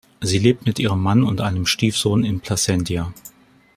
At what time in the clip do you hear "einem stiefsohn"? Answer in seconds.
1.41-2.23